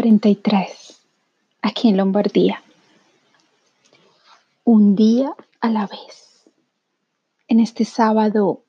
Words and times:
Cuarentena, 0.00 0.30
día 0.30 0.40
43, 0.40 1.00
aquí 1.60 1.88
en 1.90 1.98
Lombardía. 1.98 2.62
Un 4.64 4.96
día 4.96 5.34
a 5.60 5.68
la 5.68 5.86
vez. 5.86 6.48
En 7.48 7.60
este 7.60 7.84
sábado 7.84 8.62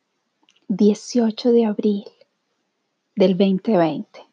18 0.68 1.54
de 1.54 1.66
abril 1.66 2.04
del 3.16 3.38
2020. 3.38 4.26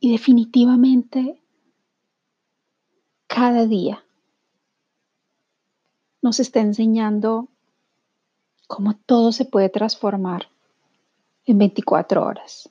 Y 0.00 0.10
definitivamente 0.10 1.40
cada 3.28 3.66
día 3.66 4.02
nos 6.20 6.40
está 6.40 6.58
enseñando 6.58 7.46
cómo 8.66 8.96
todo 9.06 9.30
se 9.30 9.44
puede 9.44 9.68
transformar 9.68 10.48
en 11.46 11.58
24 11.58 12.24
horas 12.24 12.68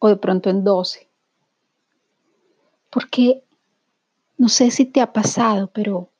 o 0.00 0.08
de 0.08 0.16
pronto 0.16 0.50
en 0.50 0.64
12. 0.64 1.11
Porque 2.92 3.42
no 4.36 4.48
sé 4.48 4.70
si 4.70 4.84
te 4.84 5.00
ha 5.00 5.12
pasado, 5.12 5.70
pero 5.72 6.10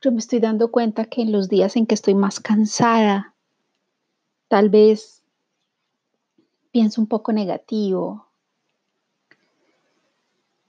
yo 0.00 0.12
me 0.12 0.18
estoy 0.18 0.38
dando 0.38 0.70
cuenta 0.70 1.04
que 1.04 1.22
en 1.22 1.32
los 1.32 1.48
días 1.48 1.76
en 1.76 1.86
que 1.86 1.94
estoy 1.94 2.14
más 2.14 2.40
cansada, 2.40 3.34
tal 4.48 4.70
vez 4.70 5.22
pienso 6.70 7.00
un 7.00 7.06
poco 7.06 7.32
negativo, 7.32 8.26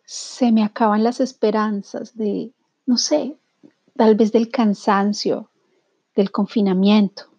se 0.06 0.52
me 0.52 0.64
acaban 0.64 1.04
las 1.04 1.20
esperanzas 1.20 2.18
de, 2.18 2.52
no 2.86 2.98
sé, 2.98 3.38
tal 3.96 4.16
vez 4.16 4.32
del 4.32 4.50
cansancio, 4.50 5.50
del 6.16 6.32
confinamiento 6.32 7.34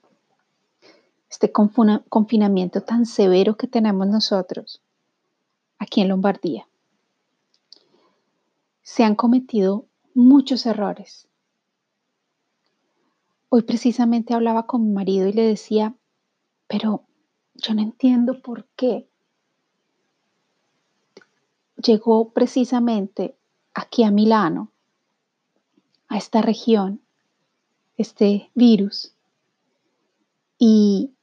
este 1.35 1.51
confinamiento 1.51 2.83
tan 2.83 3.07
severo 3.07 3.57
que 3.57 3.67
tenemos 3.67 4.07
nosotros 4.07 4.81
aquí 5.79 6.01
en 6.01 6.09
Lombardía. 6.09 6.69
Se 8.85 9.03
han 9.03 9.17
cometido 9.17 9.87
muchos 10.15 10.65
errores. 10.65 11.27
Hoy 13.49 13.63
precisamente 13.63 14.33
hablaba 14.33 14.67
con 14.67 14.87
mi 14.87 14.93
marido 14.93 15.27
y 15.27 15.33
le 15.33 15.43
decía, 15.43 15.97
pero 16.69 17.03
yo 17.55 17.75
no 17.75 17.83
entiendo 17.83 18.41
por 18.41 18.67
qué 18.77 19.09
llegó 21.77 22.31
precisamente 22.31 23.37
aquí 23.75 24.05
a 24.05 24.13
Milano, 24.13 24.71
a 26.07 26.17
esta 26.17 26.43
región, 26.43 27.01
este 27.97 28.53
virus, 28.55 29.17
y 30.59 31.15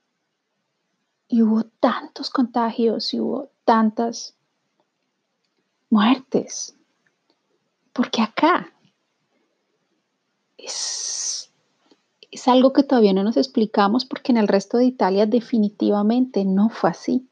y 1.31 1.43
hubo 1.43 1.63
tantos 1.63 2.29
contagios 2.29 3.13
y 3.13 3.21
hubo 3.21 3.51
tantas 3.63 4.35
muertes. 5.89 6.75
Porque 7.93 8.21
acá 8.21 8.71
es, 10.57 11.51
es 12.31 12.47
algo 12.47 12.71
que 12.73 12.83
todavía 12.83 13.13
no 13.13 13.23
nos 13.23 13.37
explicamos 13.37 14.05
porque 14.05 14.31
en 14.31 14.37
el 14.37 14.47
resto 14.47 14.77
de 14.77 14.85
Italia 14.85 15.25
definitivamente 15.25 16.45
no 16.45 16.69
fue 16.69 16.89
así. 16.89 17.27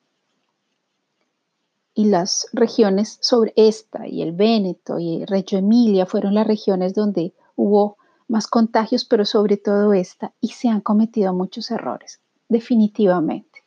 Y 1.93 2.05
las 2.05 2.47
regiones 2.53 3.17
sobre 3.21 3.53
esta 3.55 4.07
y 4.07 4.21
el 4.21 4.31
Véneto 4.31 4.99
y 4.99 5.25
Reggio 5.25 5.59
Emilia 5.59 6.05
fueron 6.05 6.33
las 6.33 6.47
regiones 6.47 6.93
donde 6.93 7.33
hubo 7.55 7.97
más 8.29 8.47
contagios, 8.47 9.05
pero 9.05 9.25
sobre 9.25 9.57
todo 9.57 9.91
esta, 9.93 10.33
y 10.39 10.49
se 10.49 10.69
han 10.69 10.81
cometido 10.81 11.33
muchos 11.33 11.71
errores, 11.71 12.21
definitivamente. 12.47 13.63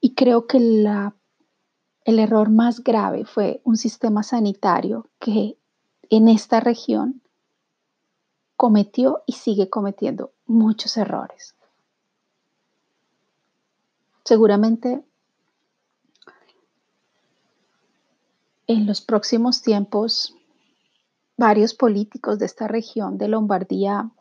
Y 0.00 0.14
creo 0.14 0.46
que 0.46 0.60
el 2.06 2.20
error 2.20 2.50
más 2.50 2.84
grave 2.84 3.24
fue 3.24 3.60
un 3.64 3.76
sistema 3.76 4.22
sanitario 4.22 5.10
que 5.18 5.58
en 6.08 6.28
esta 6.28 6.60
región 6.60 7.20
cometió 8.54 9.24
y 9.26 9.32
sigue 9.32 9.68
cometiendo 9.68 10.32
muchos 10.46 10.96
errores. 10.96 11.56
Seguramente 14.24 15.02
en 18.68 18.86
los 18.86 19.00
próximos 19.00 19.60
tiempos 19.62 20.32
varios 21.36 21.74
políticos 21.74 22.38
de 22.38 22.46
esta 22.46 22.68
región 22.68 23.18
de 23.18 23.26
Lombardía 23.26 24.12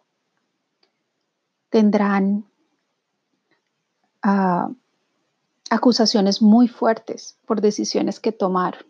tendrán 1.69 2.45
uh, 4.25 4.75
acusaciones 5.69 6.41
muy 6.41 6.67
fuertes 6.67 7.37
por 7.45 7.61
decisiones 7.61 8.19
que 8.19 8.31
tomar. 8.31 8.85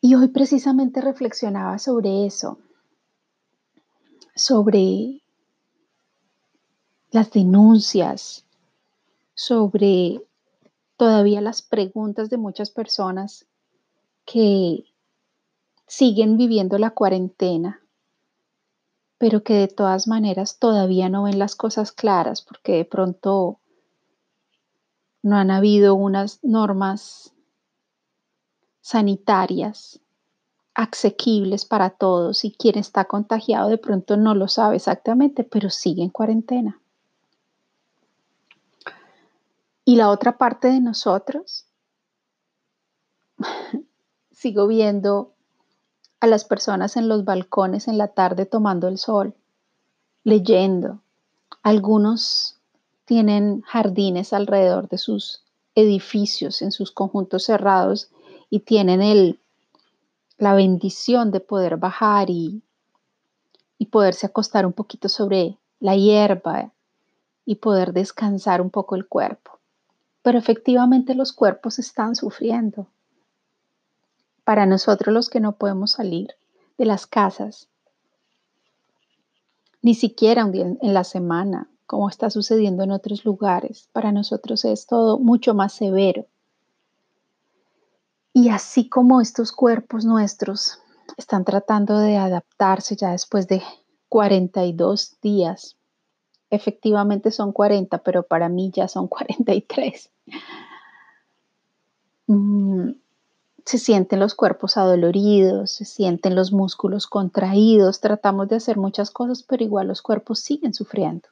Y 0.00 0.14
hoy 0.14 0.28
precisamente 0.28 1.00
reflexionaba 1.00 1.78
sobre 1.78 2.26
eso, 2.26 2.58
sobre 4.34 5.22
las 7.10 7.30
denuncias, 7.32 8.44
sobre 9.34 10.22
todavía 10.96 11.40
las 11.40 11.62
preguntas 11.62 12.30
de 12.30 12.36
muchas 12.36 12.70
personas 12.70 13.46
que 14.24 14.84
siguen 15.86 16.36
viviendo 16.36 16.78
la 16.78 16.90
cuarentena, 16.90 17.80
pero 19.18 19.42
que 19.42 19.54
de 19.54 19.68
todas 19.68 20.08
maneras 20.08 20.58
todavía 20.58 21.08
no 21.08 21.24
ven 21.24 21.38
las 21.38 21.54
cosas 21.54 21.92
claras 21.92 22.42
porque 22.42 22.72
de 22.72 22.84
pronto 22.84 23.60
no 25.26 25.36
han 25.36 25.50
habido 25.50 25.96
unas 25.96 26.38
normas 26.44 27.34
sanitarias 28.80 29.98
asequibles 30.72 31.64
para 31.64 31.90
todos 31.90 32.44
y 32.44 32.52
quien 32.52 32.78
está 32.78 33.06
contagiado 33.06 33.68
de 33.68 33.76
pronto 33.76 34.16
no 34.16 34.36
lo 34.36 34.46
sabe 34.46 34.76
exactamente, 34.76 35.42
pero 35.42 35.68
sigue 35.68 36.04
en 36.04 36.10
cuarentena. 36.10 36.80
Y 39.84 39.96
la 39.96 40.10
otra 40.10 40.38
parte 40.38 40.68
de 40.68 40.80
nosotros, 40.80 41.66
sigo 44.30 44.68
viendo 44.68 45.32
a 46.20 46.28
las 46.28 46.44
personas 46.44 46.96
en 46.96 47.08
los 47.08 47.24
balcones 47.24 47.88
en 47.88 47.98
la 47.98 48.14
tarde 48.14 48.46
tomando 48.46 48.86
el 48.86 48.98
sol, 48.98 49.34
leyendo, 50.22 51.00
algunos 51.64 52.60
tienen 53.06 53.62
jardines 53.62 54.32
alrededor 54.32 54.88
de 54.88 54.98
sus 54.98 55.42
edificios, 55.74 56.60
en 56.60 56.72
sus 56.72 56.90
conjuntos 56.90 57.44
cerrados 57.44 58.10
y 58.50 58.60
tienen 58.60 59.00
el, 59.00 59.38
la 60.38 60.54
bendición 60.54 61.30
de 61.30 61.40
poder 61.40 61.76
bajar 61.76 62.28
y, 62.30 62.62
y 63.78 63.86
poderse 63.86 64.26
acostar 64.26 64.66
un 64.66 64.72
poquito 64.72 65.08
sobre 65.08 65.56
la 65.78 65.96
hierba 65.96 66.72
y 67.44 67.56
poder 67.56 67.92
descansar 67.92 68.60
un 68.60 68.70
poco 68.70 68.96
el 68.96 69.06
cuerpo. 69.06 69.60
Pero 70.22 70.38
efectivamente 70.38 71.14
los 71.14 71.32
cuerpos 71.32 71.78
están 71.78 72.16
sufriendo. 72.16 72.88
Para 74.42 74.66
nosotros 74.66 75.14
los 75.14 75.30
que 75.30 75.40
no 75.40 75.52
podemos 75.52 75.92
salir 75.92 76.34
de 76.76 76.86
las 76.86 77.06
casas, 77.06 77.68
ni 79.80 79.94
siquiera 79.94 80.44
un 80.44 80.52
día 80.52 80.66
en 80.80 80.94
la 80.94 81.04
semana, 81.04 81.68
como 81.86 82.08
está 82.08 82.30
sucediendo 82.30 82.82
en 82.82 82.90
otros 82.90 83.24
lugares. 83.24 83.88
Para 83.92 84.12
nosotros 84.12 84.64
es 84.64 84.86
todo 84.86 85.18
mucho 85.18 85.54
más 85.54 85.72
severo. 85.72 86.26
Y 88.32 88.50
así 88.50 88.88
como 88.88 89.20
estos 89.20 89.52
cuerpos 89.52 90.04
nuestros 90.04 90.78
están 91.16 91.44
tratando 91.44 91.98
de 91.98 92.16
adaptarse 92.16 92.96
ya 92.96 93.12
después 93.12 93.48
de 93.48 93.62
42 94.08 95.16
días, 95.22 95.76
efectivamente 96.50 97.30
son 97.30 97.52
40, 97.52 97.98
pero 97.98 98.24
para 98.24 98.48
mí 98.48 98.70
ya 98.74 98.88
son 98.88 99.08
43. 99.08 100.10
Mm, 102.26 102.90
se 103.64 103.78
sienten 103.78 104.20
los 104.20 104.34
cuerpos 104.34 104.76
adoloridos, 104.76 105.72
se 105.72 105.84
sienten 105.84 106.34
los 106.34 106.52
músculos 106.52 107.06
contraídos, 107.06 108.00
tratamos 108.00 108.48
de 108.48 108.56
hacer 108.56 108.76
muchas 108.76 109.10
cosas, 109.10 109.42
pero 109.42 109.64
igual 109.64 109.88
los 109.88 110.02
cuerpos 110.02 110.40
siguen 110.40 110.74
sufriendo. 110.74 111.28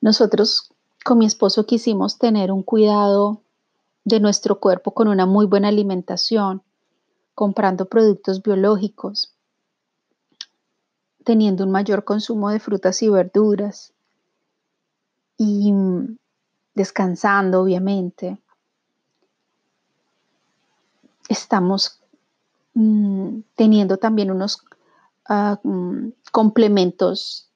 Nosotros 0.00 0.70
con 1.04 1.18
mi 1.18 1.26
esposo 1.26 1.66
quisimos 1.66 2.18
tener 2.18 2.52
un 2.52 2.62
cuidado 2.62 3.42
de 4.04 4.20
nuestro 4.20 4.58
cuerpo 4.60 4.92
con 4.92 5.08
una 5.08 5.26
muy 5.26 5.46
buena 5.46 5.68
alimentación, 5.68 6.62
comprando 7.34 7.86
productos 7.86 8.42
biológicos, 8.42 9.34
teniendo 11.24 11.64
un 11.64 11.70
mayor 11.70 12.04
consumo 12.04 12.50
de 12.50 12.60
frutas 12.60 13.02
y 13.02 13.08
verduras 13.08 13.92
y 15.36 15.72
descansando, 16.74 17.62
obviamente. 17.62 18.38
Estamos 21.28 22.00
mm, 22.74 23.40
teniendo 23.54 23.98
también 23.98 24.30
unos 24.30 24.64
ah, 25.28 25.60
mm, 25.62 26.08
complementos 26.32 27.49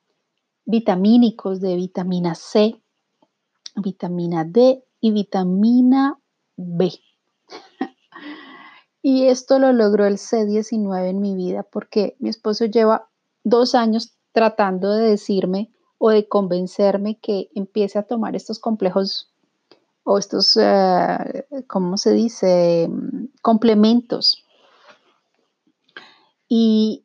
vitamínicos 0.65 1.61
de 1.61 1.77
vitamina 1.77 2.35
C 2.35 2.81
vitamina 3.77 4.45
D 4.45 4.85
y 5.01 5.11
vitamina 5.11 6.19
B. 6.57 6.93
y 9.03 9.27
esto 9.27 9.59
lo 9.59 9.73
logró 9.73 10.07
el 10.07 10.17
C19 10.17 11.09
en 11.09 11.21
mi 11.21 11.35
vida 11.35 11.63
porque 11.65 12.17
mi 12.19 12.29
esposo 12.29 12.67
lleva 12.67 13.09
dos 13.43 13.75
años 13.75 14.15
tratando 14.33 14.93
de 14.93 15.09
decirme 15.11 15.71
o 15.99 16.11
de 16.11 16.29
convencerme 16.29 17.19
que 17.19 17.51
empiece 17.55 17.99
a 17.99 18.03
tomar 18.03 18.37
estos 18.37 18.59
complejos 18.59 19.31
o 20.03 20.19
estos, 20.19 20.57
eh, 20.61 21.47
¿cómo 21.67 21.97
se 21.97 22.13
dice? 22.13 22.91
Complementos. 23.41 24.45
Y 26.47 27.04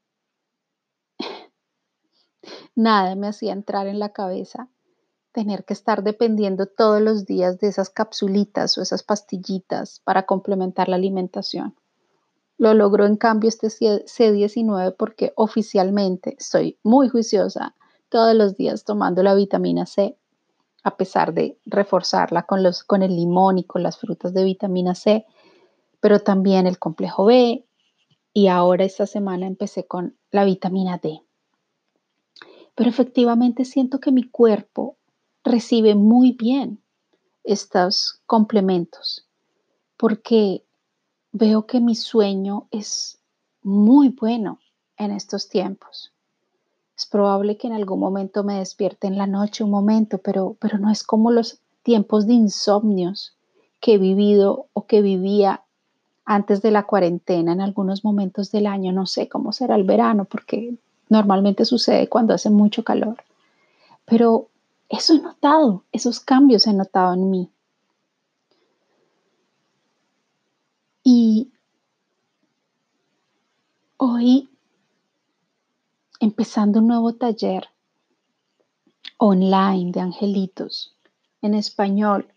nada 2.80 3.16
me 3.16 3.28
hacía 3.28 3.54
entrar 3.54 3.88
en 3.88 4.00
la 4.00 4.10
cabeza 4.10 4.70
tener 5.32 5.64
que 5.64 5.74
estar 5.74 6.04
dependiendo 6.04 6.66
todos 6.66 7.02
los 7.02 7.26
días 7.26 7.60
de 7.60 7.68
esas 7.68 7.90
capsulitas 7.90 8.78
o 8.78 8.82
esas 8.82 9.04
pastillitas 9.04 10.02
para 10.04 10.26
complementar 10.26 10.90
la 10.90 10.96
alimentación. 10.96 11.76
Lo 12.58 12.74
logró 12.74 13.06
en 13.06 13.16
cambio 13.16 13.48
este 13.48 13.68
C19 13.68 14.96
porque 14.98 15.32
oficialmente 15.36 16.36
estoy 16.38 16.78
muy 16.84 17.10
juiciosa 17.10 17.76
todos 18.10 18.36
los 18.36 18.58
días 18.58 18.84
tomando 18.84 19.22
la 19.24 19.36
vitamina 19.36 19.86
C, 19.86 20.18
a 20.84 20.98
pesar 20.98 21.34
de 21.34 21.58
reforzarla 21.66 22.44
con, 22.44 22.64
los, 22.64 22.84
con 22.84 23.04
el 23.04 23.16
limón 23.16 23.60
y 23.60 23.64
con 23.64 23.84
las 23.84 23.98
frutas 23.98 24.34
de 24.34 24.44
vitamina 24.44 24.96
C, 24.96 25.26
pero 26.00 26.20
también 26.20 26.66
el 26.66 26.80
complejo 26.80 27.26
B 27.26 27.66
y 28.34 28.48
ahora 28.48 28.84
esta 28.84 29.06
semana 29.06 29.48
empecé 29.48 29.86
con 29.86 30.18
la 30.32 30.44
vitamina 30.44 31.00
D. 31.02 31.22
Pero 32.80 32.92
efectivamente 32.92 33.66
siento 33.66 34.00
que 34.00 34.10
mi 34.10 34.24
cuerpo 34.24 34.96
recibe 35.44 35.96
muy 35.96 36.32
bien 36.32 36.82
estos 37.44 38.22
complementos 38.26 39.28
porque 39.98 40.64
veo 41.34 41.66
que 41.66 41.82
mi 41.82 41.94
sueño 41.94 42.70
es 42.72 43.20
muy 43.64 44.08
bueno 44.08 44.60
en 44.96 45.12
estos 45.12 45.50
tiempos. 45.50 46.14
Es 46.98 47.06
probable 47.06 47.58
que 47.58 47.68
en 47.68 47.74
algún 47.74 48.00
momento 48.00 48.46
me 48.46 48.60
despierte 48.60 49.08
en 49.08 49.18
la 49.18 49.28
noche 49.28 49.66
un 49.66 49.72
momento, 49.72 50.20
pero, 50.20 50.56
pero 50.58 50.78
no 50.78 50.90
es 50.90 51.04
como 51.04 51.32
los 51.32 51.60
tiempos 51.84 52.28
de 52.28 52.36
insomnios 52.36 53.36
que 53.82 53.96
he 53.96 53.98
vivido 53.98 54.68
o 54.72 54.86
que 54.86 55.02
vivía 55.02 55.66
antes 56.24 56.62
de 56.62 56.72
la 56.72 56.84
cuarentena 56.84 57.52
en 57.52 57.60
algunos 57.60 58.06
momentos 58.06 58.54
del 58.54 58.68
año. 58.68 58.94
No 58.94 59.06
sé 59.06 59.28
cómo 59.28 59.52
será 59.52 59.76
el 59.76 59.84
verano 59.84 60.24
porque 60.24 60.78
normalmente 61.10 61.66
sucede 61.66 62.08
cuando 62.08 62.34
hace 62.34 62.50
mucho 62.50 62.84
calor. 62.84 63.18
Pero 64.06 64.48
eso 64.88 65.14
he 65.14 65.20
notado, 65.20 65.84
esos 65.92 66.20
cambios 66.20 66.66
he 66.68 66.74
notado 66.74 67.14
en 67.14 67.30
mí. 67.30 67.50
Y 71.04 71.52
hoy, 73.98 74.50
empezando 76.20 76.80
un 76.80 76.88
nuevo 76.88 77.14
taller 77.16 77.68
online 79.18 79.92
de 79.92 80.00
angelitos 80.00 80.96
en 81.42 81.54
español, 81.56 82.32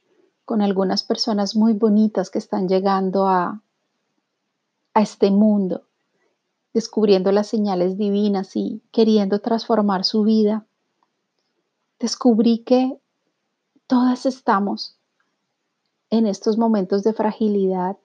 con 0.45 0.61
algunas 0.61 1.03
personas 1.03 1.55
muy 1.57 1.73
bonitas 1.73 2.31
que 2.31 2.39
están 2.39 2.69
llegando 2.69 3.27
a, 3.27 3.63
a 4.95 5.03
este 5.03 5.31
mundo, 5.31 5.85
descubriendo 6.75 7.33
las 7.33 7.47
señales 7.47 7.99
divinas 7.99 8.57
y 8.57 8.83
queriendo 8.91 9.41
transformar 9.41 10.05
su 10.05 10.23
vida 10.23 10.67
descubrí 12.03 12.59
que 12.65 12.99
todas 13.87 14.27
estamos 14.27 14.97
en 16.11 16.27
estos 16.27 16.59
momentos 16.59 17.05
de 17.05 17.13
fragilidad 17.13 17.97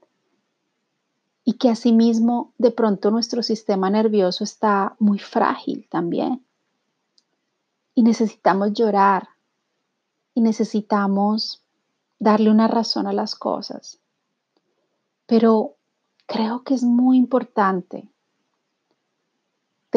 y 1.43 1.53
que 1.53 1.69
asimismo 1.69 2.53
de 2.57 2.71
pronto 2.71 3.09
nuestro 3.09 3.41
sistema 3.41 3.89
nervioso 3.89 4.43
está 4.43 4.95
muy 4.99 5.17
frágil 5.17 5.87
también. 5.89 6.45
Y 7.95 8.03
necesitamos 8.03 8.73
llorar 8.73 9.29
y 10.35 10.41
necesitamos 10.41 11.63
darle 12.19 12.51
una 12.51 12.67
razón 12.67 13.07
a 13.07 13.13
las 13.13 13.33
cosas. 13.33 13.99
Pero 15.25 15.75
creo 16.27 16.63
que 16.63 16.75
es 16.75 16.83
muy 16.83 17.17
importante 17.17 18.07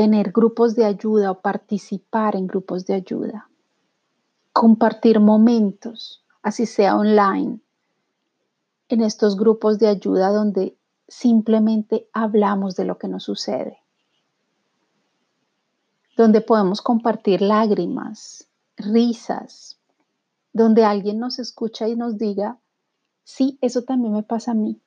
tener 0.01 0.33
grupos 0.33 0.75
de 0.77 0.87
ayuda 0.87 1.31
o 1.31 1.41
participar 1.43 2.35
en 2.35 2.47
grupos 2.47 2.87
de 2.87 2.95
ayuda 2.95 3.51
compartir 4.53 5.21
momentos, 5.21 6.25
así 6.43 6.65
sea 6.65 6.97
online, 6.97 7.61
en 8.89 9.01
estos 9.03 9.37
grupos 9.37 9.79
de 9.79 9.89
ayuda 9.89 10.31
donde 10.31 10.77
simplemente 11.07 12.09
hablamos 12.15 12.77
de 12.77 12.87
lo 12.87 12.97
que 12.97 13.09
nos 13.09 13.25
sucede, 13.25 13.79
donde 16.17 16.41
podemos 16.41 16.81
compartir 16.81 17.43
lágrimas, 17.43 18.49
risas, 18.77 19.79
donde 20.55 20.85
alguien 20.85 21.19
nos 21.19 21.39
escucha 21.39 21.89
y 21.89 21.95
nos 21.95 22.17
diga, 22.17 22.59
sí, 23.23 23.59
eso 23.61 23.83
también 23.83 24.15
me 24.15 24.23
pasa 24.23 24.53
a 24.53 24.55
mí. 24.55 24.81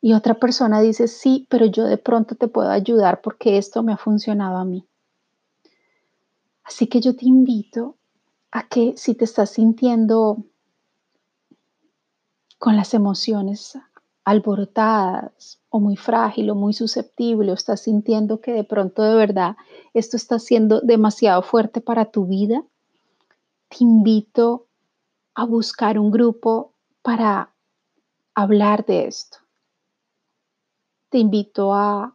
Y 0.00 0.12
otra 0.12 0.34
persona 0.34 0.80
dice, 0.80 1.08
sí, 1.08 1.46
pero 1.50 1.66
yo 1.66 1.84
de 1.84 1.98
pronto 1.98 2.36
te 2.36 2.48
puedo 2.48 2.70
ayudar 2.70 3.20
porque 3.20 3.58
esto 3.58 3.82
me 3.82 3.92
ha 3.92 3.96
funcionado 3.96 4.56
a 4.56 4.64
mí. 4.64 4.86
Así 6.62 6.86
que 6.86 7.00
yo 7.00 7.16
te 7.16 7.26
invito 7.26 7.96
a 8.50 8.68
que 8.68 8.94
si 8.96 9.14
te 9.14 9.24
estás 9.24 9.50
sintiendo 9.50 10.44
con 12.58 12.76
las 12.76 12.94
emociones 12.94 13.78
alborotadas 14.24 15.60
o 15.70 15.80
muy 15.80 15.96
frágil 15.96 16.50
o 16.50 16.54
muy 16.54 16.74
susceptible 16.74 17.50
o 17.50 17.54
estás 17.54 17.80
sintiendo 17.80 18.40
que 18.40 18.52
de 18.52 18.64
pronto 18.64 19.02
de 19.02 19.14
verdad 19.14 19.56
esto 19.94 20.16
está 20.16 20.38
siendo 20.38 20.80
demasiado 20.80 21.40
fuerte 21.42 21.80
para 21.80 22.04
tu 22.04 22.26
vida, 22.26 22.62
te 23.68 23.76
invito 23.80 24.66
a 25.34 25.46
buscar 25.46 25.98
un 25.98 26.10
grupo 26.10 26.74
para 27.00 27.54
hablar 28.34 28.84
de 28.84 29.06
esto. 29.06 29.38
Te 31.10 31.18
invito 31.18 31.74
a 31.74 32.14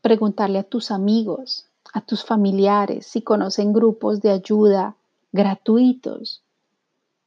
preguntarle 0.00 0.60
a 0.60 0.64
tus 0.64 0.90
amigos, 0.90 1.66
a 1.92 2.00
tus 2.00 2.24
familiares, 2.24 3.06
si 3.06 3.22
conocen 3.22 3.72
grupos 3.72 4.20
de 4.20 4.30
ayuda 4.30 4.96
gratuitos 5.32 6.42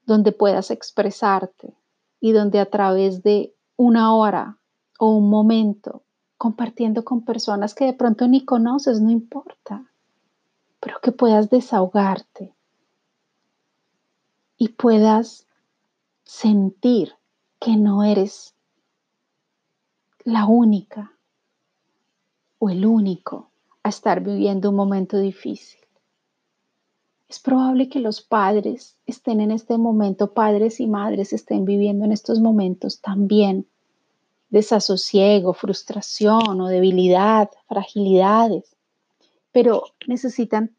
donde 0.05 0.31
puedas 0.31 0.71
expresarte 0.71 1.73
y 2.19 2.31
donde 2.31 2.59
a 2.59 2.69
través 2.69 3.23
de 3.23 3.53
una 3.75 4.13
hora 4.13 4.57
o 4.99 5.09
un 5.09 5.29
momento 5.29 6.03
compartiendo 6.37 7.03
con 7.03 7.25
personas 7.25 7.73
que 7.73 7.85
de 7.85 7.93
pronto 7.93 8.27
ni 8.27 8.45
conoces, 8.45 9.01
no 9.01 9.09
importa, 9.09 9.91
pero 10.79 10.99
que 11.01 11.11
puedas 11.11 11.49
desahogarte 11.49 12.53
y 14.57 14.69
puedas 14.69 15.45
sentir 16.23 17.13
que 17.59 17.75
no 17.75 18.03
eres 18.03 18.54
la 20.25 20.48
única 20.48 21.13
o 22.58 22.72
el 22.72 22.86
único 22.86 23.51
a 23.84 23.89
estar 23.89 24.22
viviendo 24.22 24.72
un 24.72 24.75
momento 24.75 25.20
difícil. 25.20 25.79
Es 27.29 27.39
probable 27.39 27.89
que 27.89 28.00
los 28.00 28.24
padres 28.24 28.98
estén 29.05 29.39
en 29.39 29.51
este 29.51 29.77
momento, 29.77 30.34
padres 30.34 30.79
y 30.79 30.88
madres 30.88 31.32
estén 31.32 31.63
viviendo 31.63 32.05
en 32.05 32.12
estos 32.12 32.39
momentos 32.39 33.01
también 33.01 33.67
desasosiego, 34.50 35.53
frustración 35.53 36.60
o 36.60 36.67
debilidad, 36.67 37.51
fragilidades, 37.67 38.75
pero 39.51 39.84
necesitan 40.08 40.75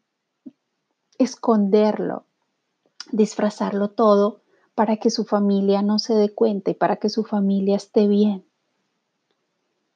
esconderlo, 1.17 2.25
disfrazarlo 3.13 3.91
todo 3.91 4.41
para 4.75 4.97
que 4.97 5.09
su 5.09 5.23
familia 5.23 5.81
no 5.81 5.99
se 5.99 6.15
dé 6.15 6.33
cuenta 6.33 6.71
y 6.71 6.73
para 6.73 6.97
que 6.97 7.09
su 7.09 7.23
familia 7.23 7.77
esté 7.77 8.07
bien. 8.07 8.46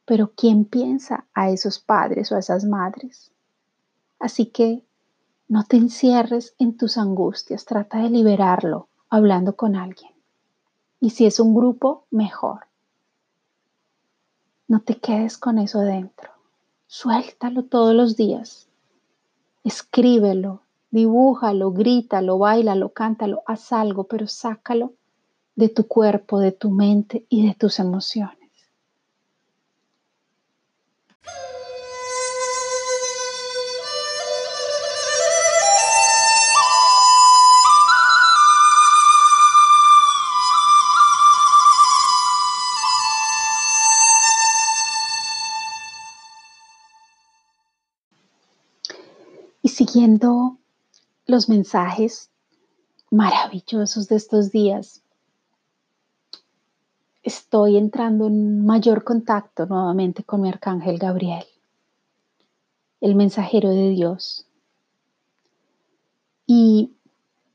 Pero 0.05 0.33
¿quién 0.35 0.65
piensa 0.65 1.27
a 1.33 1.49
esos 1.49 1.79
padres 1.79 2.31
o 2.31 2.35
a 2.35 2.39
esas 2.39 2.65
madres? 2.65 3.31
Así 4.19 4.47
que 4.47 4.85
no 5.47 5.63
te 5.65 5.77
encierres 5.77 6.55
en 6.59 6.77
tus 6.77 6.97
angustias, 6.97 7.65
trata 7.65 7.99
de 7.99 8.09
liberarlo 8.09 8.87
hablando 9.09 9.55
con 9.55 9.75
alguien. 9.75 10.11
Y 10.99 11.09
si 11.09 11.25
es 11.25 11.39
un 11.39 11.53
grupo, 11.53 12.05
mejor. 12.09 12.61
No 14.67 14.81
te 14.81 14.97
quedes 14.97 15.37
con 15.37 15.59
eso 15.59 15.79
dentro. 15.81 16.29
Suéltalo 16.87 17.65
todos 17.65 17.93
los 17.93 18.15
días. 18.15 18.69
Escríbelo, 19.63 20.61
dibújalo, 20.91 21.71
grítalo, 21.71 22.37
bailalo, 22.37 22.93
cántalo, 22.93 23.43
haz 23.45 23.73
algo, 23.73 24.05
pero 24.05 24.27
sácalo 24.27 24.93
de 25.55 25.69
tu 25.69 25.87
cuerpo, 25.87 26.39
de 26.39 26.51
tu 26.51 26.69
mente 26.69 27.25
y 27.29 27.45
de 27.45 27.53
tus 27.55 27.79
emociones. 27.79 28.40
Siguiendo 49.91 50.57
los 51.25 51.49
mensajes 51.49 52.29
maravillosos 53.09 54.07
de 54.07 54.15
estos 54.15 54.49
días, 54.49 55.03
estoy 57.23 57.75
entrando 57.75 58.27
en 58.27 58.65
mayor 58.65 59.03
contacto 59.03 59.65
nuevamente 59.65 60.23
con 60.23 60.41
mi 60.41 60.49
arcángel 60.49 60.97
Gabriel, 60.97 61.43
el 63.01 63.15
mensajero 63.15 63.69
de 63.69 63.89
Dios. 63.89 64.47
Y 66.47 66.93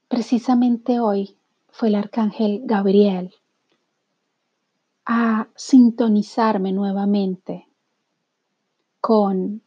precisamente 0.09 1.01
hoy 1.01 1.39
fue 1.71 1.89
el 1.89 1.95
arcángel 1.95 2.61
Gabriel 2.65 3.33
a 5.07 5.49
sintonizarme 5.55 6.73
nuevamente 6.73 7.67
con 9.01 9.63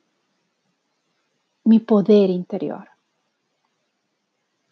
mi 1.70 1.80
poder 1.80 2.32
interior. 2.32 2.90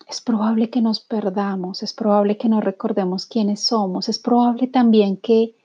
Es 0.08 0.20
probable 0.20 0.72
que 0.72 0.82
nos 0.82 1.00
perdamos, 1.00 1.84
es 1.84 1.94
probable 1.94 2.38
que 2.38 2.50
no 2.50 2.60
recordemos 2.60 3.28
quiénes 3.28 3.62
somos, 3.62 4.10
es 4.10 4.18
probable 4.18 4.68
también 4.68 5.18
que 5.18 5.56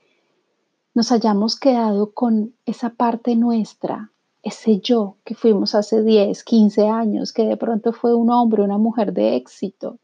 nos 0.93 1.11
hayamos 1.11 1.59
quedado 1.59 2.11
con 2.11 2.53
esa 2.67 2.91
parte 2.91 3.35
nuestra, 3.35 4.11
ese 4.43 4.79
yo 4.79 5.15
que 5.23 5.33
fuimos 5.33 5.73
hace 5.73 6.03
10, 6.03 6.43
15 6.43 6.87
años, 6.87 7.33
que 7.33 7.45
de 7.45 7.57
pronto 7.57 7.93
fue 7.93 8.13
un 8.13 8.29
hombre, 8.29 8.61
una 8.61 8.77
mujer 8.77 9.11
de 9.11 9.35
éxito, 9.35 9.97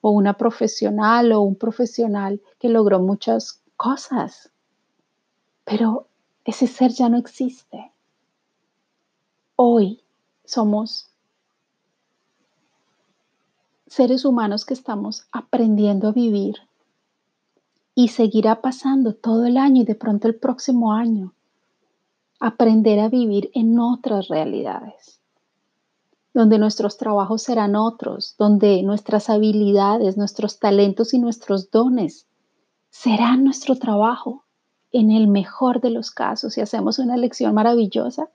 o 0.00 0.10
una 0.10 0.36
profesional 0.36 1.30
o 1.32 1.40
un 1.42 1.54
profesional 1.54 2.42
que 2.58 2.68
logró 2.68 2.98
muchas 2.98 3.62
cosas. 3.76 4.50
Pero 5.64 6.08
ese 6.44 6.66
ser 6.66 6.90
ya 6.90 7.08
no 7.08 7.16
existe. 7.16 7.92
Hoy 9.56 10.03
somos 10.44 11.08
seres 13.86 14.24
humanos 14.24 14.64
que 14.64 14.74
estamos 14.74 15.26
aprendiendo 15.30 16.08
a 16.08 16.12
vivir 16.12 16.56
y 17.94 18.08
seguirá 18.08 18.60
pasando 18.60 19.14
todo 19.14 19.46
el 19.46 19.56
año 19.56 19.82
y 19.82 19.84
de 19.84 19.94
pronto 19.94 20.26
el 20.28 20.34
próximo 20.34 20.92
año. 20.92 21.32
Aprender 22.40 22.98
a 22.98 23.08
vivir 23.08 23.50
en 23.54 23.78
otras 23.78 24.28
realidades, 24.28 25.20
donde 26.34 26.58
nuestros 26.58 26.96
trabajos 26.96 27.42
serán 27.42 27.76
otros, 27.76 28.34
donde 28.36 28.82
nuestras 28.82 29.30
habilidades, 29.30 30.16
nuestros 30.16 30.58
talentos 30.58 31.14
y 31.14 31.18
nuestros 31.18 31.70
dones 31.70 32.26
serán 32.90 33.44
nuestro 33.44 33.76
trabajo. 33.76 34.42
En 34.90 35.10
el 35.10 35.26
mejor 35.26 35.80
de 35.80 35.90
los 35.90 36.10
casos, 36.10 36.54
si 36.54 36.60
hacemos 36.60 36.98
una 36.98 37.14
elección 37.14 37.54
maravillosa, 37.54 38.28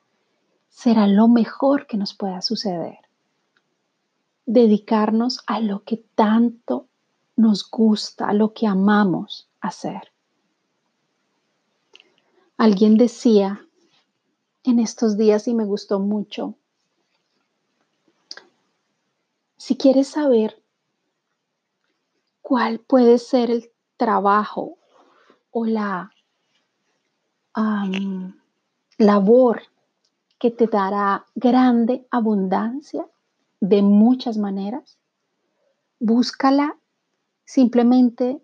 será 0.79 1.07
lo 1.07 1.27
mejor 1.27 1.87
que 1.87 1.97
nos 1.97 2.13
pueda 2.13 2.41
suceder 2.41 2.99
dedicarnos 4.45 5.43
a 5.45 5.59
lo 5.59 5.83
que 5.83 5.97
tanto 6.15 6.87
nos 7.35 7.69
gusta, 7.69 8.29
a 8.29 8.33
lo 8.33 8.53
que 8.53 8.65
amamos 8.65 9.49
hacer. 9.59 10.13
Alguien 12.55 12.95
decía 12.95 13.67
en 14.63 14.79
estos 14.79 15.17
días 15.17 15.49
y 15.49 15.53
me 15.53 15.65
gustó 15.65 15.99
mucho, 15.99 16.55
si 19.57 19.75
quieres 19.75 20.07
saber 20.07 20.63
cuál 22.41 22.79
puede 22.79 23.17
ser 23.17 23.51
el 23.51 23.69
trabajo 23.97 24.77
o 25.51 25.65
la 25.65 26.13
labor 28.97 29.63
que 30.39 30.51
te 30.51 30.67
dará 30.67 31.25
grande 31.35 32.07
abundancia, 32.09 33.05
de 33.59 33.81
muchas 33.81 34.37
maneras. 34.37 34.97
Búscala 35.99 36.77
simplemente 37.45 38.41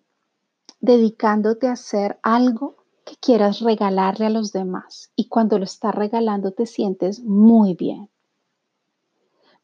dedicándote 0.79 1.67
a 1.67 1.73
hacer 1.73 2.19
algo 2.21 2.75
que 3.05 3.15
quieras 3.17 3.61
regalarle 3.61 4.25
a 4.25 4.29
los 4.29 4.51
demás. 4.51 5.11
Y 5.15 5.29
cuando 5.29 5.57
lo 5.57 5.63
estás 5.63 5.95
regalando 5.95 6.51
te 6.51 6.65
sientes 6.65 7.21
muy 7.23 7.75
bien. 7.75 8.09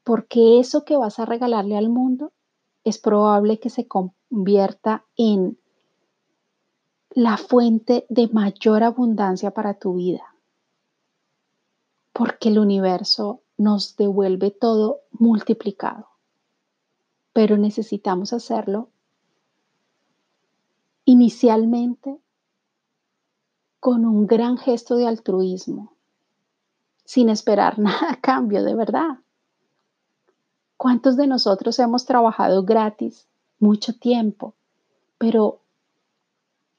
Porque 0.04 0.60
eso 0.60 0.86
que 0.86 0.96
vas 0.96 1.20
a 1.20 1.26
regalarle 1.26 1.78
al 1.78 1.90
mundo 1.90 2.32
es 2.84 2.98
probable 2.98 3.60
que 3.60 3.70
se 3.70 3.88
convierta 3.88 5.06
en 5.16 5.60
la 7.12 7.38
fuente 7.38 8.06
de 8.10 8.30
mayor 8.30 8.84
abundancia 8.84 9.52
para 9.52 9.74
tu 9.74 9.96
vida. 9.96 10.31
Porque 12.14 12.50
el 12.50 12.60
universo 12.60 13.42
nos 13.58 13.96
devuelve 13.96 14.52
todo 14.52 15.02
multiplicado. 15.12 16.08
Pero 17.34 17.58
necesitamos 17.58 18.34
hacerlo 18.34 18.90
inicialmente 21.06 22.20
con 23.80 24.06
un 24.06 24.28
gran 24.28 24.58
gesto 24.58 24.96
de 24.96 25.08
altruismo, 25.08 25.94
sin 27.06 27.30
esperar 27.30 27.80
nada 27.80 28.12
a 28.12 28.22
cambio, 28.22 28.64
de 28.64 28.76
verdad. 28.76 29.20
¿Cuántos 30.78 31.16
de 31.18 31.28
nosotros 31.28 31.78
hemos 31.80 32.06
trabajado 32.06 32.64
gratis 32.64 33.28
mucho 33.62 33.94
tiempo, 33.94 34.56
pero 35.18 35.62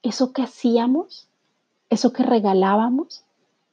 eso 0.02 0.32
que 0.32 0.42
hacíamos, 0.42 1.28
eso 1.88 2.12
que 2.12 2.24
regalábamos, 2.24 3.24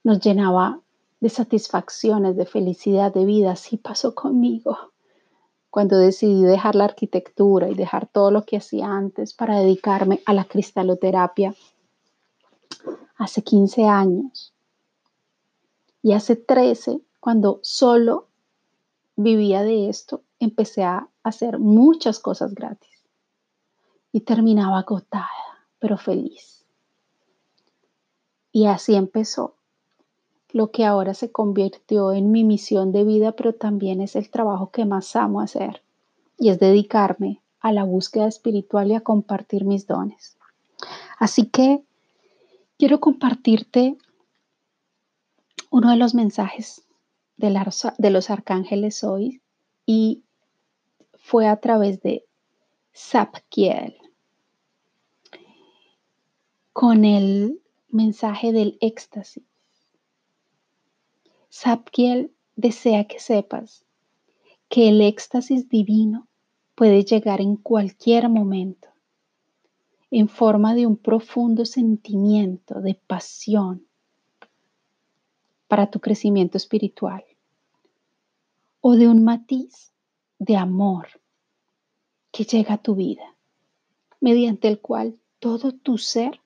nos 0.03 0.21
llenaba 0.21 0.79
de 1.19 1.29
satisfacciones, 1.29 2.35
de 2.37 2.45
felicidad, 2.45 3.13
de 3.13 3.25
vida. 3.25 3.51
Así 3.51 3.77
pasó 3.77 4.15
conmigo 4.15 4.77
cuando 5.69 5.97
decidí 5.97 6.43
dejar 6.43 6.75
la 6.75 6.85
arquitectura 6.85 7.69
y 7.69 7.75
dejar 7.75 8.07
todo 8.07 8.31
lo 8.31 8.43
que 8.43 8.57
hacía 8.57 8.87
antes 8.87 9.33
para 9.33 9.59
dedicarme 9.59 10.21
a 10.25 10.33
la 10.33 10.45
cristaloterapia 10.45 11.53
hace 13.17 13.43
15 13.43 13.85
años. 13.85 14.53
Y 16.01 16.13
hace 16.13 16.35
13, 16.35 17.01
cuando 17.19 17.59
solo 17.61 18.27
vivía 19.15 19.63
de 19.63 19.89
esto, 19.89 20.23
empecé 20.39 20.83
a 20.83 21.09
hacer 21.23 21.59
muchas 21.59 22.19
cosas 22.19 22.55
gratis. 22.55 23.03
Y 24.11 24.21
terminaba 24.21 24.79
agotada, 24.79 25.27
pero 25.77 25.97
feliz. 25.97 26.65
Y 28.51 28.65
así 28.65 28.95
empezó 28.95 29.58
lo 30.51 30.71
que 30.71 30.85
ahora 30.85 31.13
se 31.13 31.31
convirtió 31.31 32.11
en 32.11 32.31
mi 32.31 32.43
misión 32.43 32.91
de 32.91 33.03
vida, 33.03 33.33
pero 33.33 33.53
también 33.53 34.01
es 34.01 34.15
el 34.15 34.29
trabajo 34.29 34.71
que 34.71 34.85
más 34.85 35.15
amo 35.15 35.41
hacer 35.41 35.83
y 36.37 36.49
es 36.49 36.59
dedicarme 36.59 37.41
a 37.59 37.71
la 37.71 37.83
búsqueda 37.83 38.27
espiritual 38.27 38.89
y 38.89 38.95
a 38.95 39.01
compartir 39.01 39.65
mis 39.65 39.85
dones. 39.85 40.37
Así 41.17 41.47
que 41.47 41.83
quiero 42.77 42.99
compartirte 42.99 43.97
uno 45.69 45.91
de 45.91 45.97
los 45.97 46.15
mensajes 46.15 46.83
de, 47.37 48.09
los 48.09 48.29
arcángeles 48.29 49.03
hoy 49.03 49.41
y 49.85 50.23
fue 51.17 51.47
a 51.47 51.57
través 51.57 52.01
de 52.01 52.25
Zapkiel 52.95 53.95
con 56.73 57.05
el 57.05 57.61
mensaje 57.89 58.51
del 58.51 58.77
éxtasis. 58.81 59.48
Sapkiel 61.49 62.31
desea 62.55 63.05
que 63.05 63.19
sepas 63.19 63.83
que 64.69 64.89
el 64.89 65.01
éxtasis 65.01 65.67
divino 65.67 66.27
puede 66.75 67.03
llegar 67.03 67.41
en 67.41 67.55
cualquier 67.55 68.29
momento, 68.29 68.87
en 70.11 70.29
forma 70.29 70.75
de 70.75 70.85
un 70.85 70.95
profundo 70.95 71.65
sentimiento 71.65 72.81
de 72.81 72.93
pasión 72.93 73.87
para 75.67 75.89
tu 75.89 75.99
crecimiento 75.99 76.57
espiritual 76.57 77.23
o 78.81 78.95
de 78.95 79.07
un 79.07 79.23
matiz 79.23 79.91
de 80.37 80.55
amor 80.55 81.07
que 82.31 82.43
llega 82.43 82.75
a 82.75 82.81
tu 82.81 82.93
vida, 82.93 83.35
mediante 84.21 84.67
el 84.67 84.79
cual 84.79 85.19
todo 85.39 85.71
tu 85.71 85.97
ser 85.97 86.39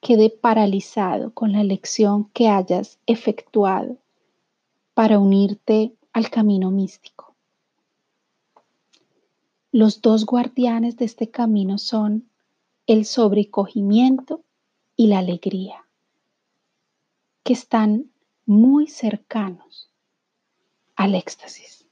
quede 0.00 0.28
paralizado 0.28 1.32
con 1.32 1.52
la 1.52 1.64
lección 1.64 2.28
que 2.34 2.48
hayas 2.48 2.98
efectuado 3.06 3.96
para 4.94 5.18
unirte 5.18 5.92
al 6.12 6.30
camino 6.30 6.70
místico. 6.70 7.34
Los 9.72 10.00
dos 10.00 10.24
guardianes 10.24 10.96
de 10.96 11.04
este 11.04 11.30
camino 11.30 11.78
son 11.78 12.30
el 12.86 13.04
sobrecogimiento 13.04 14.44
y 14.96 15.08
la 15.08 15.18
alegría, 15.18 15.84
que 17.42 17.54
están 17.54 18.12
muy 18.46 18.86
cercanos 18.86 19.90
al 20.94 21.16
éxtasis. 21.16 21.86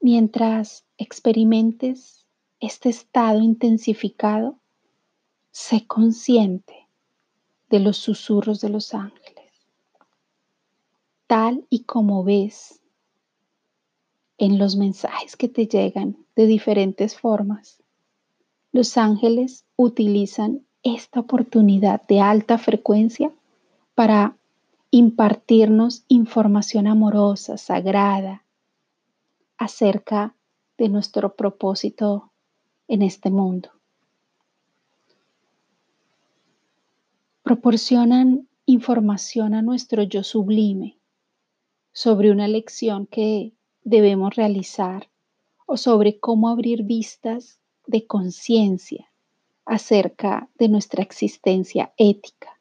Mientras 0.00 0.84
experimentes 0.98 2.26
este 2.60 2.90
estado 2.90 3.40
intensificado, 3.40 4.58
sé 5.50 5.86
consciente 5.86 6.86
de 7.70 7.80
los 7.80 7.96
susurros 7.96 8.60
de 8.60 8.68
los 8.68 8.92
ángeles 8.92 9.23
tal 11.26 11.66
y 11.70 11.84
como 11.84 12.24
ves 12.24 12.80
en 14.38 14.58
los 14.58 14.76
mensajes 14.76 15.36
que 15.36 15.48
te 15.48 15.66
llegan 15.66 16.16
de 16.36 16.46
diferentes 16.46 17.16
formas. 17.16 17.82
Los 18.72 18.96
ángeles 18.96 19.64
utilizan 19.76 20.66
esta 20.82 21.20
oportunidad 21.20 22.02
de 22.06 22.20
alta 22.20 22.58
frecuencia 22.58 23.32
para 23.94 24.36
impartirnos 24.90 26.04
información 26.08 26.86
amorosa, 26.86 27.56
sagrada, 27.56 28.44
acerca 29.56 30.34
de 30.76 30.88
nuestro 30.88 31.34
propósito 31.36 32.32
en 32.88 33.02
este 33.02 33.30
mundo. 33.30 33.70
Proporcionan 37.42 38.48
información 38.66 39.54
a 39.54 39.62
nuestro 39.62 40.02
yo 40.02 40.22
sublime 40.22 40.98
sobre 41.94 42.32
una 42.32 42.48
lección 42.48 43.06
que 43.06 43.54
debemos 43.84 44.34
realizar 44.34 45.08
o 45.64 45.76
sobre 45.78 46.18
cómo 46.18 46.48
abrir 46.48 46.82
vistas 46.82 47.60
de 47.86 48.06
conciencia 48.06 49.10
acerca 49.64 50.50
de 50.58 50.68
nuestra 50.68 51.02
existencia 51.02 51.94
ética. 51.96 52.60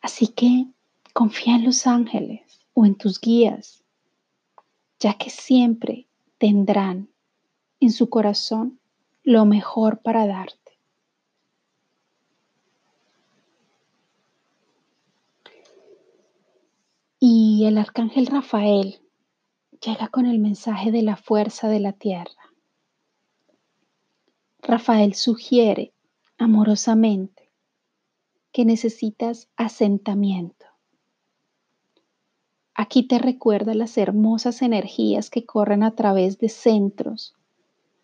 Así 0.00 0.28
que 0.28 0.66
confía 1.12 1.56
en 1.56 1.64
los 1.64 1.86
ángeles 1.86 2.60
o 2.72 2.86
en 2.86 2.94
tus 2.94 3.20
guías, 3.20 3.84
ya 4.98 5.14
que 5.14 5.28
siempre 5.30 6.08
tendrán 6.38 7.10
en 7.78 7.92
su 7.92 8.08
corazón 8.08 8.80
lo 9.22 9.44
mejor 9.44 10.00
para 10.00 10.26
darte. 10.26 10.67
Y 17.20 17.64
el 17.66 17.78
arcángel 17.78 18.26
Rafael 18.26 19.00
llega 19.84 20.06
con 20.06 20.24
el 20.26 20.38
mensaje 20.38 20.92
de 20.92 21.02
la 21.02 21.16
fuerza 21.16 21.68
de 21.68 21.80
la 21.80 21.92
tierra. 21.92 22.52
Rafael 24.62 25.14
sugiere 25.14 25.92
amorosamente 26.36 27.50
que 28.52 28.64
necesitas 28.64 29.48
asentamiento. 29.56 30.66
Aquí 32.74 33.08
te 33.08 33.18
recuerda 33.18 33.74
las 33.74 33.98
hermosas 33.98 34.62
energías 34.62 35.28
que 35.30 35.44
corren 35.44 35.82
a 35.82 35.96
través 35.96 36.38
de 36.38 36.48
centros 36.48 37.34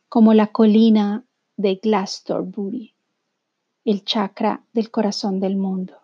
como 0.08 0.34
la 0.34 0.48
colina 0.48 1.24
de 1.56 1.76
Glastonbury, 1.76 2.96
el 3.84 4.04
chakra 4.04 4.64
del 4.72 4.90
corazón 4.90 5.38
del 5.38 5.56
mundo. 5.56 6.03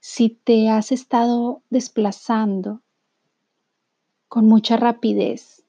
Si 0.00 0.30
te 0.30 0.70
has 0.70 0.92
estado 0.92 1.62
desplazando 1.70 2.80
con 4.28 4.46
mucha 4.46 4.76
rapidez, 4.76 5.62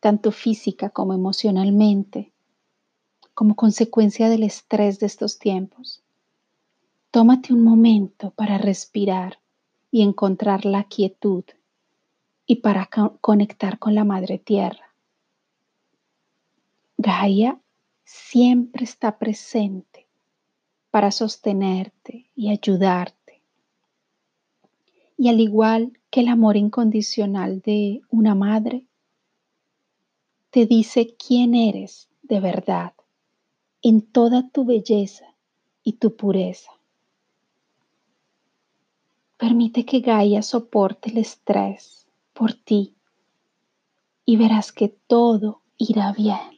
tanto 0.00 0.32
física 0.32 0.90
como 0.90 1.12
emocionalmente, 1.12 2.32
como 3.34 3.54
consecuencia 3.54 4.30
del 4.30 4.44
estrés 4.44 4.98
de 4.98 5.06
estos 5.06 5.38
tiempos. 5.38 6.02
Tómate 7.10 7.52
un 7.52 7.62
momento 7.62 8.30
para 8.30 8.56
respirar 8.56 9.40
y 9.90 10.02
encontrar 10.02 10.64
la 10.64 10.84
quietud 10.84 11.44
y 12.46 12.56
para 12.56 12.88
conectar 13.20 13.78
con 13.78 13.94
la 13.94 14.04
Madre 14.04 14.38
Tierra. 14.38 14.94
Gaia 16.96 17.60
siempre 18.04 18.84
está 18.84 19.18
presente 19.18 20.06
para 20.90 21.10
sostenerte 21.10 22.30
y 22.34 22.50
ayudarte. 22.50 23.15
Y 25.16 25.28
al 25.28 25.40
igual 25.40 25.98
que 26.10 26.20
el 26.20 26.28
amor 26.28 26.56
incondicional 26.56 27.60
de 27.60 28.02
una 28.10 28.34
madre, 28.34 28.86
te 30.50 30.66
dice 30.66 31.16
quién 31.16 31.54
eres 31.54 32.08
de 32.22 32.40
verdad 32.40 32.94
en 33.82 34.00
toda 34.00 34.48
tu 34.48 34.64
belleza 34.64 35.36
y 35.82 35.94
tu 35.94 36.16
pureza. 36.16 36.72
Permite 39.36 39.84
que 39.84 40.00
Gaia 40.00 40.42
soporte 40.42 41.10
el 41.10 41.18
estrés 41.18 42.06
por 42.32 42.54
ti 42.54 42.94
y 44.24 44.36
verás 44.36 44.72
que 44.72 44.88
todo 44.88 45.62
irá 45.76 46.12
bien. 46.12 46.55